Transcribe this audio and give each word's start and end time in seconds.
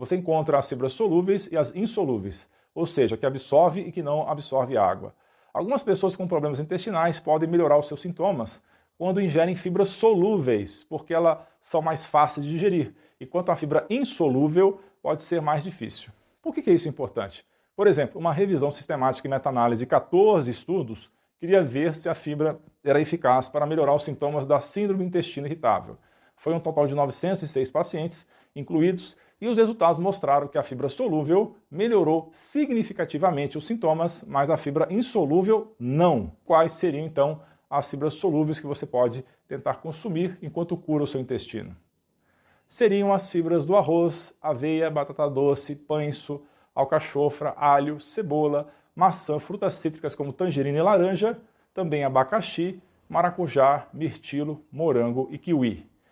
você 0.00 0.16
encontra 0.16 0.58
as 0.58 0.66
fibras 0.66 0.94
solúveis 0.94 1.46
e 1.52 1.58
as 1.58 1.76
insolúveis, 1.76 2.48
ou 2.74 2.86
seja, 2.86 3.18
que 3.18 3.26
absorve 3.26 3.82
e 3.82 3.92
que 3.92 4.02
não 4.02 4.26
absorve 4.26 4.74
água. 4.74 5.14
Algumas 5.52 5.82
pessoas 5.82 6.16
com 6.16 6.26
problemas 6.26 6.58
intestinais 6.58 7.20
podem 7.20 7.46
melhorar 7.46 7.78
os 7.78 7.86
seus 7.86 8.00
sintomas 8.00 8.62
quando 8.96 9.20
ingerem 9.20 9.54
fibras 9.54 9.88
solúveis, 9.88 10.84
porque 10.84 11.12
elas 11.12 11.40
são 11.60 11.82
mais 11.82 12.06
fáceis 12.06 12.46
de 12.46 12.50
digerir, 12.50 12.94
enquanto 13.20 13.52
a 13.52 13.56
fibra 13.56 13.84
insolúvel 13.90 14.80
pode 15.02 15.22
ser 15.22 15.42
mais 15.42 15.62
difícil. 15.62 16.10
Por 16.40 16.54
que, 16.54 16.62
que 16.62 16.72
isso 16.72 16.88
é 16.88 16.90
importante? 16.90 17.44
Por 17.76 17.86
exemplo, 17.86 18.18
uma 18.18 18.32
revisão 18.32 18.70
sistemática 18.70 19.28
e 19.28 19.30
meta-análise 19.30 19.84
de 19.84 19.86
14 19.86 20.50
estudos 20.50 21.10
queria 21.38 21.62
ver 21.62 21.94
se 21.94 22.08
a 22.08 22.14
fibra 22.14 22.58
era 22.82 23.02
eficaz 23.02 23.50
para 23.50 23.66
melhorar 23.66 23.94
os 23.94 24.04
sintomas 24.04 24.46
da 24.46 24.62
síndrome 24.62 25.04
do 25.04 25.08
intestino 25.08 25.46
irritável. 25.46 25.98
Foi 26.36 26.54
um 26.54 26.60
total 26.60 26.86
de 26.86 26.94
906 26.94 27.70
pacientes 27.70 28.26
incluídos 28.56 29.14
e 29.40 29.48
os 29.48 29.56
resultados 29.56 29.98
mostraram 29.98 30.48
que 30.48 30.58
a 30.58 30.62
fibra 30.62 30.88
solúvel 30.88 31.56
melhorou 31.70 32.30
significativamente 32.32 33.56
os 33.56 33.66
sintomas, 33.66 34.22
mas 34.26 34.50
a 34.50 34.56
fibra 34.56 34.86
insolúvel 34.90 35.74
não. 35.78 36.32
Quais 36.44 36.72
seriam 36.72 37.06
então 37.06 37.40
as 37.68 37.90
fibras 37.90 38.14
solúveis 38.14 38.60
que 38.60 38.66
você 38.66 38.84
pode 38.84 39.24
tentar 39.48 39.74
consumir 39.76 40.36
enquanto 40.42 40.76
cura 40.76 41.04
o 41.04 41.06
seu 41.06 41.20
intestino? 41.20 41.74
Seriam 42.66 43.12
as 43.12 43.30
fibras 43.30 43.64
do 43.64 43.76
arroz, 43.76 44.34
aveia, 44.40 44.90
batata 44.90 45.28
doce, 45.28 45.74
pães, 45.74 46.28
alcachofra, 46.74 47.54
alho, 47.56 47.98
cebola, 47.98 48.68
maçã, 48.94 49.38
frutas 49.40 49.74
cítricas 49.74 50.14
como 50.14 50.32
tangerina 50.32 50.78
e 50.78 50.82
laranja, 50.82 51.38
também 51.72 52.04
abacaxi, 52.04 52.80
maracujá, 53.08 53.88
mirtilo, 53.92 54.62
morango 54.70 55.28
e 55.32 55.38
kiwi. 55.38 55.88